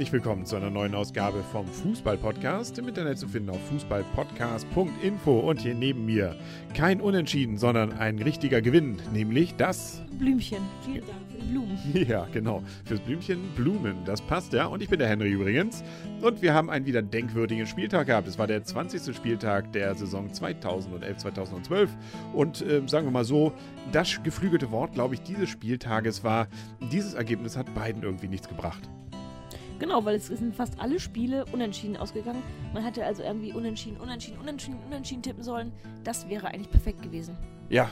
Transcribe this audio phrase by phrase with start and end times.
[0.00, 2.78] Herzlich willkommen zu einer neuen Ausgabe vom Fußball-Podcast.
[2.78, 5.40] Im Internet zu finden auf fußballpodcast.info.
[5.40, 6.36] Und hier neben mir
[6.72, 10.62] kein Unentschieden, sondern ein richtiger Gewinn, nämlich das Blümchen.
[10.86, 11.78] Vielen Dank für die Blumen.
[12.08, 12.62] Ja, genau.
[12.86, 13.96] Fürs Blümchen Blumen.
[14.06, 14.64] Das passt ja.
[14.64, 15.84] Und ich bin der Henry übrigens.
[16.22, 18.26] Und wir haben einen wieder denkwürdigen Spieltag gehabt.
[18.26, 19.14] Es war der 20.
[19.14, 21.88] Spieltag der Saison 2011-2012.
[22.32, 23.52] Und äh, sagen wir mal so,
[23.92, 26.48] das geflügelte Wort, glaube ich, dieses Spieltages war,
[26.90, 28.88] dieses Ergebnis hat beiden irgendwie nichts gebracht.
[29.80, 32.42] Genau, weil es sind fast alle Spiele unentschieden ausgegangen.
[32.74, 35.72] Man hätte also irgendwie unentschieden, unentschieden, unentschieden, unentschieden tippen sollen.
[36.04, 37.34] Das wäre eigentlich perfekt gewesen.
[37.70, 37.90] Ja,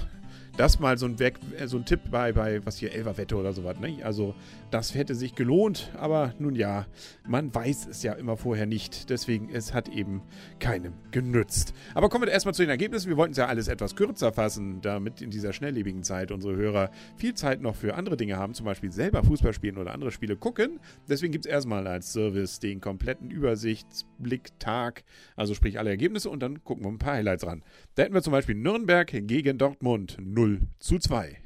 [0.58, 3.52] das mal so ein, Weg, äh, so ein Tipp bei, bei, was hier, Elferwette oder
[3.52, 3.78] sowas.
[3.78, 3.98] Ne?
[4.02, 4.34] Also,
[4.70, 6.86] das hätte sich gelohnt, aber nun ja,
[7.26, 9.08] man weiß es ja immer vorher nicht.
[9.08, 10.20] Deswegen, es hat eben
[10.58, 11.74] keinem genützt.
[11.94, 13.08] Aber kommen wir erstmal zu den Ergebnissen.
[13.08, 16.90] Wir wollten es ja alles etwas kürzer fassen, damit in dieser schnelllebigen Zeit unsere Hörer
[17.16, 20.36] viel Zeit noch für andere Dinge haben, zum Beispiel selber Fußball spielen oder andere Spiele
[20.36, 20.80] gucken.
[21.08, 25.04] Deswegen gibt es erstmal als Service den kompletten Übersichtsblick-Tag,
[25.36, 27.62] also sprich alle Ergebnisse und dann gucken wir ein paar Highlights ran.
[27.94, 30.47] Da hätten wir zum Beispiel Nürnberg gegen Dortmund 0
[30.78, 31.36] zu 2.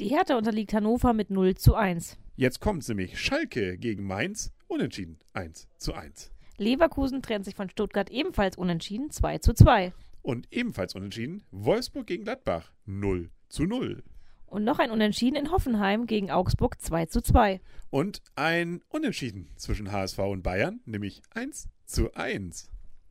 [0.00, 2.16] Die Hertha unterliegt Hannover mit 0 zu 1.
[2.36, 6.30] Jetzt kommt nämlich Schalke gegen Mainz, unentschieden 1 zu 1.
[6.56, 9.92] Leverkusen trennt sich von Stuttgart ebenfalls unentschieden 2 zu 2.
[10.22, 14.02] Und ebenfalls unentschieden Wolfsburg gegen Gladbach 0 zu 0.
[14.46, 17.60] Und noch ein Unentschieden in Hoffenheim gegen Augsburg 2 zu 2.
[17.90, 22.70] Und ein Unentschieden zwischen HSV und Bayern, nämlich 1 zu 1.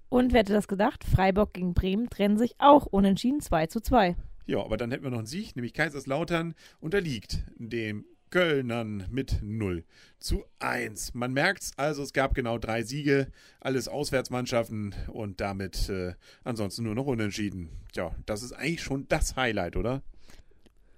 [0.09, 1.03] Und wer hätte das gedacht?
[1.03, 4.15] Freiburg gegen Bremen trennen sich auch unentschieden 2 zu 2.
[4.49, 9.83] Ja, aber dann hätten wir noch einen Sieg, nämlich Kaiserslautern unterliegt dem Kölnern mit 0
[10.17, 11.13] zu 1.
[11.13, 13.27] Man merkt's, also es gab genau drei Siege,
[13.59, 17.69] alles Auswärtsmannschaften und damit äh, ansonsten nur noch unentschieden.
[17.93, 20.01] Tja, das ist eigentlich schon das Highlight, oder?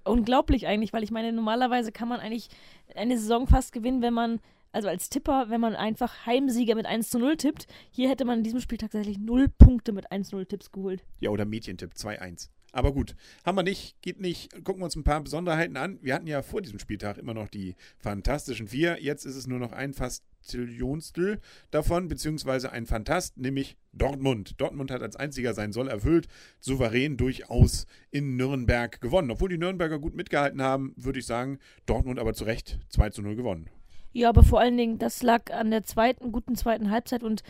[0.06, 2.48] Unglaublich eigentlich, weil ich meine, normalerweise kann man eigentlich
[2.96, 4.40] eine Saison fast gewinnen, wenn man
[4.72, 7.68] also als Tipper, wenn man einfach Heimsieger mit 1 zu 0 tippt.
[7.90, 11.04] Hier hätte man in diesem Spiel tatsächlich 0 Punkte mit 1 zu 0 Tipps geholt.
[11.20, 12.48] Ja, oder Mädchentipp 2-1.
[12.72, 13.16] Aber gut,
[13.46, 14.52] haben wir nicht, geht nicht.
[14.64, 16.00] Gucken wir uns ein paar Besonderheiten an.
[16.02, 18.98] Wir hatten ja vor diesem Spieltag immer noch die fantastischen vier.
[19.02, 24.60] Jetzt ist es nur noch ein Fastillionstel davon, beziehungsweise ein Fantast, nämlich Dortmund.
[24.62, 26.28] Dortmund hat als einziger sein Soll erfüllt,
[26.62, 29.32] souverän durchaus in Nürnberg gewonnen.
[29.32, 33.22] Obwohl die Nürnberger gut mitgehalten haben, würde ich sagen, Dortmund aber zu Recht 2 zu
[33.22, 33.70] 0 gewonnen.
[34.14, 37.44] Ja, aber vor allen Dingen, das lag an der zweiten, guten zweiten Halbzeit und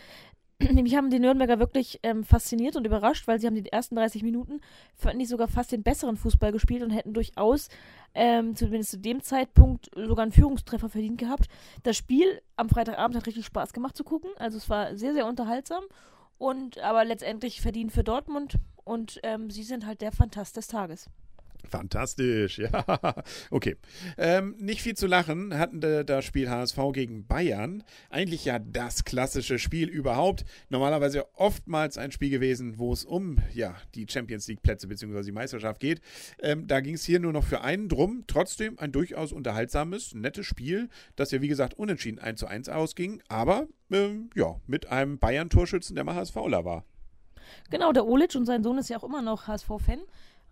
[0.70, 4.22] nämlich haben die Nürnberger wirklich ähm, fasziniert und überrascht, weil sie haben die ersten 30
[4.22, 4.60] Minuten,
[4.94, 7.68] fanden die sogar fast den besseren Fußball gespielt und hätten durchaus,
[8.14, 11.48] ähm, zumindest zu dem Zeitpunkt, sogar einen Führungstreffer verdient gehabt.
[11.82, 15.26] Das Spiel am Freitagabend hat richtig Spaß gemacht zu gucken, also es war sehr, sehr
[15.26, 15.82] unterhaltsam
[16.38, 21.08] und aber letztendlich verdient für Dortmund und ähm, sie sind halt der Fantast des Tages.
[21.68, 22.84] Fantastisch, ja.
[23.50, 23.76] Okay.
[24.18, 27.82] Ähm, nicht viel zu lachen hatten das Spiel HSV gegen Bayern.
[28.10, 30.44] Eigentlich ja das klassische Spiel überhaupt.
[30.68, 35.22] Normalerweise oftmals ein Spiel gewesen, wo es um ja, die Champions League-Plätze bzw.
[35.22, 36.00] die Meisterschaft geht.
[36.40, 38.24] Ähm, da ging es hier nur noch für einen drum.
[38.26, 43.22] Trotzdem ein durchaus unterhaltsames, nettes Spiel, das ja wie gesagt unentschieden 1 zu 1 ausging,
[43.28, 46.84] aber ähm, ja, mit einem Bayern-Torschützen, der mal HSVler war.
[47.70, 50.00] Genau, der Olic und sein Sohn ist ja auch immer noch HSV-Fan.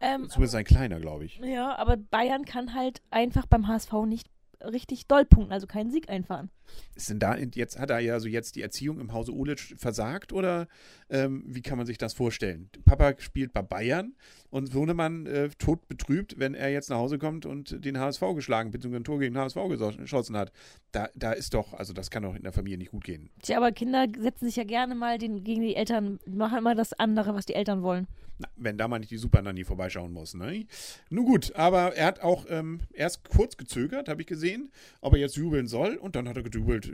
[0.01, 1.39] Ähm, Zumindest ein kleiner, glaube ich.
[1.45, 4.29] Ja, aber Bayern kann halt einfach beim HSV nicht
[4.65, 6.51] richtig doll punkten, also keinen Sieg einfahren.
[6.95, 10.33] Ist denn da jetzt, hat er ja also jetzt die Erziehung im Hause Ulic versagt
[10.33, 10.69] oder
[11.09, 12.71] ähm, wie kann man sich das vorstellen?
[12.85, 14.15] Papa spielt bei Bayern
[14.51, 18.71] und Sohnemann äh, tot betrübt, wenn er jetzt nach Hause kommt und den HSV geschlagen,
[18.71, 18.97] bzw.
[18.97, 19.57] ein Tor gegen den HSV
[19.99, 20.53] geschossen hat.
[20.93, 23.31] Da, da ist doch, also das kann doch in der Familie nicht gut gehen.
[23.43, 26.93] Tja, aber Kinder setzen sich ja gerne mal den, gegen die Eltern, machen immer das
[26.93, 28.07] andere, was die Eltern wollen.
[28.41, 30.67] Na, wenn da mal nicht die Supernanny vorbeischauen muss, ne?
[31.11, 34.50] Nun gut, aber er hat auch ähm, erst kurz gezögert, habe ich gesehen,
[35.01, 36.91] ob er jetzt jubeln soll und dann hat er gejubelt,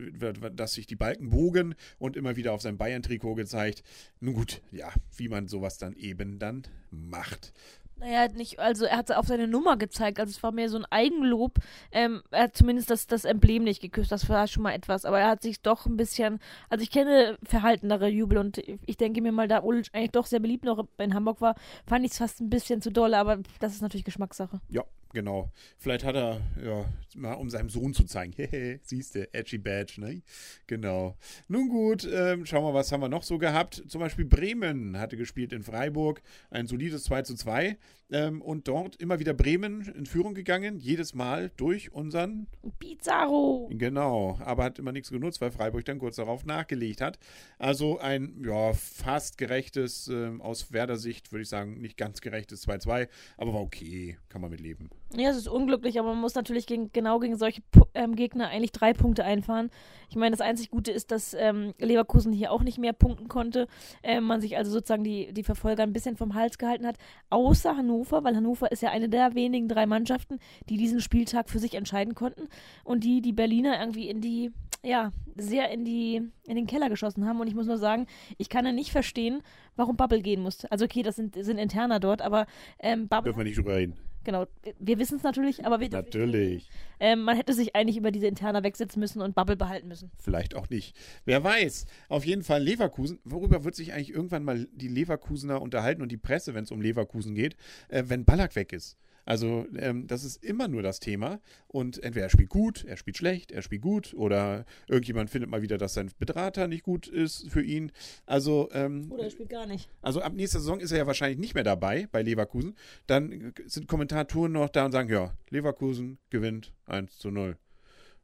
[0.55, 3.83] dass sich die Balken bogen und immer wieder auf sein Bayern-Trikot gezeigt.
[4.21, 7.53] Nun gut, ja, wie man sowas dann eben dann macht.
[7.98, 10.84] Naja, nicht, also er hat auf seine Nummer gezeigt, also es war mehr so ein
[10.91, 11.59] Eigenlob.
[11.92, 15.21] Ähm, er hat zumindest das, das Emblem nicht geküsst, das war schon mal etwas, aber
[15.21, 16.39] er hat sich doch ein bisschen,
[16.69, 20.41] also ich kenne verhaltenere Jubel und ich denke mir mal, da Ulic eigentlich doch sehr
[20.41, 21.54] beliebt noch in Hamburg war,
[21.86, 24.60] fand ich es fast ein bisschen zu doll, aber das ist natürlich Geschmackssache.
[24.69, 24.84] Ja,
[25.16, 25.51] genau.
[25.78, 26.84] Vielleicht hat er, ja,
[27.15, 28.33] mal um seinem Sohn zu zeigen.
[28.36, 30.22] Hehe, siehste, edgy Badge, ne?
[30.66, 31.16] Genau.
[31.48, 33.83] Nun gut, ähm, schauen wir, was haben wir noch so gehabt.
[33.89, 36.21] Zum Beispiel Bremen hatte gespielt in Freiburg.
[36.51, 37.78] Ein solides 2 zu 2.
[38.12, 40.78] Ähm, und dort immer wieder Bremen in Führung gegangen.
[40.78, 42.47] Jedes Mal durch unseren
[42.78, 43.68] Pizarro.
[43.72, 44.38] Genau.
[44.44, 47.18] Aber hat immer nichts genutzt, weil Freiburg dann kurz darauf nachgelegt hat.
[47.58, 52.66] Also ein, ja, fast gerechtes, äh, aus Werder Sicht würde ich sagen, nicht ganz gerechtes
[52.68, 53.08] 2-2.
[53.38, 54.18] Aber war okay.
[54.28, 54.91] Kann man mit leben.
[55.16, 57.62] Ja, es ist unglücklich, aber man muss natürlich gegen, genau gegen solche
[57.94, 59.70] ähm, Gegner eigentlich drei Punkte einfahren.
[60.10, 63.66] Ich meine, das einzig Gute ist, dass ähm, Leverkusen hier auch nicht mehr punkten konnte.
[64.03, 66.97] Ähm, man sich also sozusagen die, die Verfolger ein bisschen vom Hals gehalten hat.
[67.30, 70.39] Außer Hannover, weil Hannover ist ja eine der wenigen drei Mannschaften,
[70.69, 72.48] die diesen Spieltag für sich entscheiden konnten.
[72.84, 74.53] Und die die Berliner irgendwie in die,
[74.83, 77.41] ja, sehr in die, in den Keller geschossen haben.
[77.41, 78.07] Und ich muss nur sagen,
[78.39, 79.43] ich kann ja nicht verstehen,
[79.77, 80.71] warum Bubble gehen musste.
[80.71, 82.47] Also okay, das sind, sind interner dort, aber
[82.78, 83.33] ähm, Bubble.
[83.33, 83.97] Dürfen wir nicht drüber reden.
[84.27, 84.49] Genau,
[84.81, 86.69] wir wissen es natürlich, aber wir Natürlich.
[86.99, 90.11] Ähm, man hätte sich eigentlich über diese Interna wegsetzen müssen und Bubble behalten müssen.
[90.19, 90.97] Vielleicht auch nicht.
[91.25, 91.87] Wer weiß.
[92.09, 93.21] Auf jeden Fall Leverkusen.
[93.23, 96.81] Worüber wird sich eigentlich irgendwann mal die Leverkusener unterhalten und die Presse, wenn es um
[96.81, 97.57] Leverkusen geht,
[97.87, 98.99] äh, wenn Ballack weg ist?
[99.27, 101.41] Also ähm, das ist immer nur das Thema.
[101.67, 105.61] Und entweder er spielt gut, er spielt schlecht, er spielt gut oder irgendjemand findet mal
[105.61, 107.93] wieder, dass sein Berater nicht gut ist für ihn.
[108.25, 109.91] Also ähm, Oder er spielt gar nicht.
[110.01, 112.77] also ab nächster Saison ist er ja wahrscheinlich nicht mehr dabei bei Leverkusen.
[113.07, 117.59] Dann sind Kommentatoren noch da und sagen, ja, Leverkusen gewinnt 1 zu 0.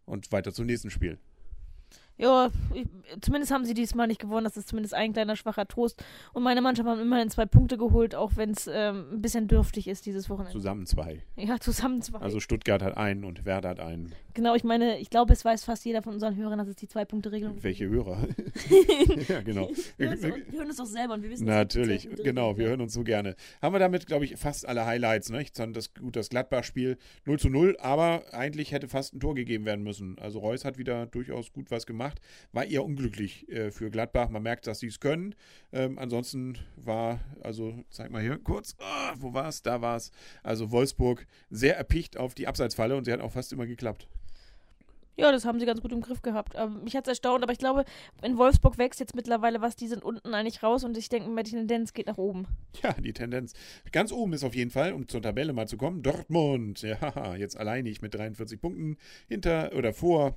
[0.04, 1.18] Und weiter zum nächsten Spiel.
[2.22, 2.86] Ja, ich,
[3.20, 4.44] zumindest haben sie diesmal nicht gewonnen.
[4.44, 6.02] Das ist zumindest ein kleiner schwacher Trost.
[6.32, 9.88] Und meine Mannschaft haben immerhin zwei Punkte geholt, auch wenn es ähm, ein bisschen dürftig
[9.88, 10.52] ist dieses Wochenende.
[10.52, 11.22] Zusammen zwei.
[11.36, 12.18] Ja, zusammen zwei.
[12.18, 14.12] Also Stuttgart hat einen und Werder hat einen.
[14.34, 16.86] genau, ich meine, ich glaube, es weiß fast jeder von unseren Hörern, dass es die
[16.88, 17.64] Zwei-Punkte-Regelung gibt.
[17.64, 18.28] Welche Hörer?
[19.28, 19.68] ja, genau.
[19.96, 22.68] Wir hören es doch- wir hören es doch selber und wir wissen Natürlich, genau, wir
[22.68, 23.34] hören uns so gerne.
[23.60, 25.44] Haben wir damit, glaube ich, fast alle Highlights, ne?
[25.72, 29.82] Das, gut, das Gladbach-Spiel 0 zu 0, aber eigentlich hätte fast ein Tor gegeben werden
[29.82, 30.18] müssen.
[30.18, 32.11] Also Reus hat wieder durchaus gut was gemacht.
[32.52, 34.28] War eher unglücklich äh, für Gladbach.
[34.28, 35.34] Man merkt, dass sie es können.
[35.72, 39.62] Ähm, ansonsten war, also zeig mal hier kurz, ah, wo war es?
[39.62, 40.10] Da war es.
[40.42, 44.08] Also Wolfsburg sehr erpicht auf die Abseitsfalle und sie hat auch fast immer geklappt.
[45.16, 46.54] Ja, das haben sie ganz gut im Griff gehabt.
[46.56, 47.84] Ähm, mich hat es erstaunt, aber ich glaube,
[48.22, 51.42] in Wolfsburg wächst jetzt mittlerweile was, die sind unten eigentlich raus und ich denke mir,
[51.42, 52.46] die Tendenz geht nach oben.
[52.82, 53.52] Ja, die Tendenz.
[53.92, 56.82] Ganz oben ist auf jeden Fall, um zur Tabelle mal zu kommen, Dortmund.
[56.82, 58.96] Ja, jetzt alleinig mit 43 Punkten
[59.28, 60.36] hinter oder vor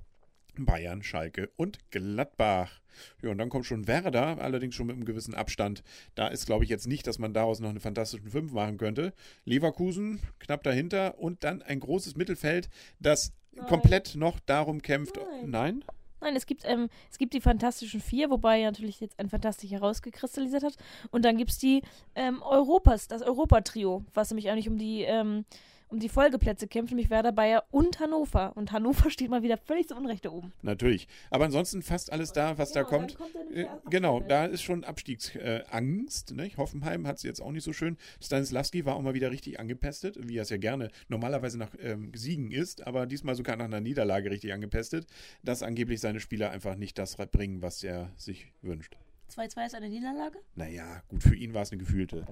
[0.63, 2.79] Bayern, Schalke und Gladbach.
[3.21, 5.83] Ja, und dann kommt schon Werder, allerdings schon mit einem gewissen Abstand.
[6.15, 9.13] Da ist, glaube ich, jetzt nicht, dass man daraus noch eine fantastischen Fünf machen könnte.
[9.43, 12.69] Leverkusen knapp dahinter und dann ein großes Mittelfeld,
[12.99, 13.67] das Nein.
[13.67, 15.17] komplett noch darum kämpft.
[15.17, 15.49] Nein.
[15.49, 15.83] Nein?
[16.21, 20.63] Nein, es gibt, ähm, es gibt die Fantastischen Vier, wobei natürlich jetzt ein Fantastisch herausgekristallisiert
[20.63, 20.75] hat.
[21.11, 21.83] Und dann gibt es die
[22.15, 25.45] ähm, Europas, das Europatrio, was nämlich eigentlich um die, ähm,
[25.95, 28.51] um die Folgeplätze kämpft, nämlich Werder, Bayer und Hannover.
[28.55, 30.51] Und Hannover steht mal wieder völlig zu Unrecht da oben.
[30.61, 31.07] Natürlich.
[31.29, 33.17] Aber ansonsten fast alles da, was da kommt.
[33.53, 36.31] Äh, Genau, da ist schon Abstiegsangst.
[36.31, 36.51] Äh, ne?
[36.57, 37.97] Hoffenheim hat es jetzt auch nicht so schön.
[38.21, 42.11] Stanislavski war auch mal wieder richtig angepestet, wie er es ja gerne normalerweise nach ähm,
[42.13, 45.07] Siegen ist, aber diesmal sogar nach einer Niederlage richtig angepestet,
[45.43, 48.97] dass angeblich seine Spieler einfach nicht das bringen, was er sich wünscht.
[49.33, 50.39] 2-2 ist eine Niederlage?
[50.55, 52.25] Naja, gut, für ihn war es eine gefühlte.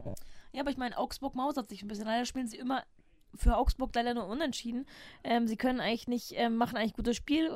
[0.52, 2.06] Ja, aber ich meine, Augsburg mausert sich ein bisschen.
[2.06, 2.84] Leider spielen sie immer
[3.36, 4.86] für Augsburg leider nur unentschieden.
[5.24, 7.50] Ähm, sie können eigentlich nicht, ähm, machen eigentlich gutes Spiel.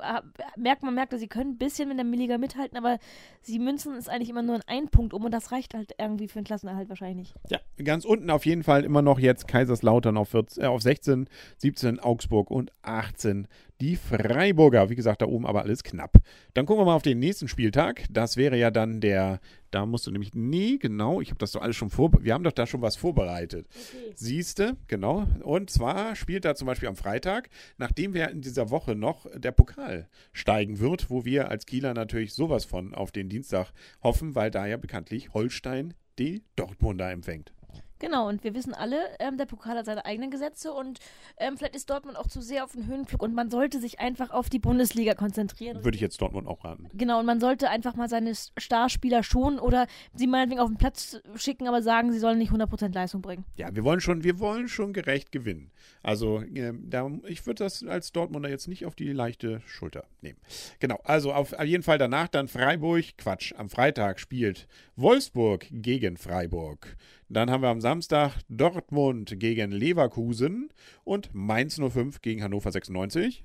[0.56, 3.00] Merkt man, merkt, sie können ein bisschen mit der Milliga mithalten, aber
[3.42, 6.28] sie münzen es eigentlich immer nur in einen Punkt um und das reicht halt irgendwie
[6.28, 7.34] für den Klassenerhalt wahrscheinlich.
[7.50, 11.30] Ja, ganz unten auf jeden Fall immer noch jetzt Kaiserslautern auf, 14, äh, auf 16,
[11.58, 13.48] 17 Augsburg und 18
[13.82, 14.90] die Freiburger.
[14.90, 16.18] Wie gesagt, da oben aber alles knapp.
[16.54, 18.06] Dann gucken wir mal auf den nächsten Spieltag.
[18.10, 19.40] Das wäre ja dann der,
[19.72, 22.44] da musst du nämlich, nee, genau, ich habe das doch alles schon vor, wir haben
[22.44, 23.68] doch da schon was vorbereitet.
[23.69, 24.14] Okay.
[24.16, 25.28] Siehste, genau.
[25.44, 29.52] Und zwar spielt da zum Beispiel am Freitag, nachdem wir in dieser Woche noch der
[29.52, 34.52] Pokal steigen wird, wo wir als Kieler natürlich sowas von auf den Dienstag hoffen, weil
[34.52, 37.54] da ja bekanntlich Holstein die Dortmunder empfängt.
[37.99, 40.99] Genau, und wir wissen alle, ähm, der Pokal hat seine eigenen Gesetze und
[41.37, 44.30] ähm, vielleicht ist Dortmund auch zu sehr auf den Höhenflug und man sollte sich einfach
[44.30, 45.83] auf die Bundesliga konzentrieren.
[45.83, 46.89] Würde ich jetzt Dortmund auch raten.
[46.94, 51.19] Genau, und man sollte einfach mal seine Starspieler schonen oder sie meinetwegen auf den Platz
[51.35, 53.45] schicken, aber sagen, sie sollen nicht 100% Leistung bringen.
[53.56, 55.71] Ja, wir wollen schon, wir wollen schon gerecht gewinnen.
[56.04, 60.39] Also, ähm, da, ich würde das als Dortmunder jetzt nicht auf die leichte Schulter nehmen.
[60.80, 66.95] Genau, also auf jeden Fall danach dann Freiburg, Quatsch, am Freitag spielt Wolfsburg gegen Freiburg.
[67.30, 70.69] Dann haben wir am Samstag Dortmund gegen Leverkusen
[71.04, 73.44] und Mainz 05 gegen Hannover 96.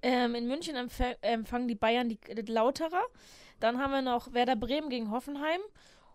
[0.00, 3.04] Ähm, in München empf empfangen die Bayern die, die Lauterer.
[3.60, 5.60] Dann haben wir noch Werder Bremen gegen Hoffenheim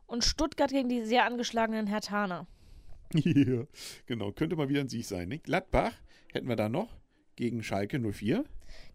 [0.08, 2.48] und Stuttgart gegen die sehr angeschlagenen Hertaner.
[3.16, 3.66] Ja,
[4.08, 5.30] genau, könnte mal wieder ein Sieg sein.
[5.30, 5.38] Ne?
[5.38, 5.94] Gladbach
[6.32, 6.98] hätten wir da noch
[7.36, 8.44] gegen Schalke 04.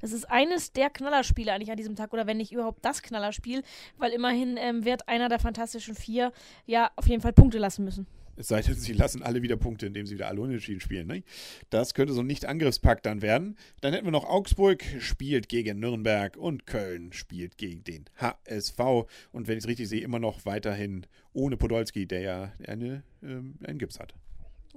[0.00, 3.62] Das ist eines der Knallerspiele eigentlich an diesem Tag oder wenn nicht überhaupt das Knallerspiel,
[3.96, 6.32] weil immerhin ähm, wird einer der fantastischen vier
[6.66, 8.06] ja auf jeden Fall Punkte lassen müssen.
[8.38, 11.08] Es sei denn, sie lassen alle wieder Punkte, indem sie wieder alle unentschieden spielen.
[11.08, 11.24] Ne?
[11.70, 13.56] Das könnte so ein Nicht-Angriffspakt dann werden.
[13.80, 18.78] Dann hätten wir noch Augsburg spielt gegen Nürnberg und Köln spielt gegen den HSV.
[19.32, 23.56] Und wenn ich es richtig sehe, immer noch weiterhin ohne Podolski, der ja eine, ähm,
[23.64, 24.14] einen Gips hat.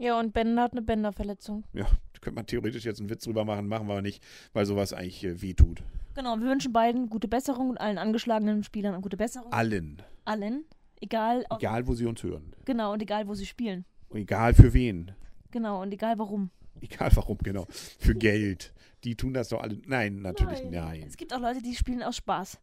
[0.02, 1.64] Ja, und Bender hat eine Bänderverletzung.
[1.74, 1.86] Ja,
[2.22, 5.24] Könnte man theoretisch jetzt einen Witz drüber machen, machen wir aber nicht, weil sowas eigentlich
[5.24, 5.84] äh, wehtut.
[6.16, 9.54] Genau, wir wünschen beiden gute Besserung und allen angeschlagenen Spielern eine gute Besserung.
[9.54, 10.02] Allen.
[10.26, 10.66] Allen.
[11.02, 11.46] Egal.
[11.52, 12.54] Egal, wo sie uns hören.
[12.66, 13.86] Genau, und egal, wo sie spielen.
[14.10, 15.12] Und egal für wen.
[15.52, 16.50] Genau, und egal warum.
[16.80, 17.68] Egal warum, genau.
[17.70, 18.74] Für Geld.
[19.04, 19.80] Die tun das doch alle.
[19.86, 21.04] Nein, natürlich nein.
[21.08, 22.60] Es gibt auch Leute, die spielen aus Spaß.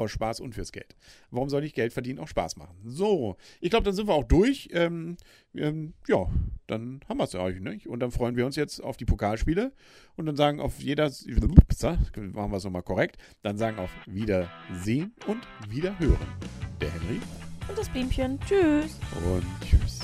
[0.00, 0.96] Aus Spaß und fürs Geld.
[1.30, 2.74] Warum soll nicht Geld verdienen auch Spaß machen?
[2.86, 4.70] So, ich glaube, dann sind wir auch durch.
[4.72, 5.18] Ähm,
[5.54, 6.26] ähm, ja,
[6.66, 7.86] dann haben wir es euch, nicht?
[7.86, 9.72] Und dann freuen wir uns jetzt auf die Pokalspiele
[10.16, 15.46] und dann sagen auf jeder, machen wir es nochmal korrekt, dann sagen auf Wiedersehen und
[15.68, 16.16] Wiederhören.
[16.80, 17.20] Der Henry
[17.68, 18.40] Und das Blümchen.
[18.40, 18.98] Tschüss.
[19.34, 19.99] und tschüss.